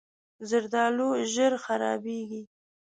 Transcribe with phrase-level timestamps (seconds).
[0.49, 2.43] زردالو ژر خرابېږي.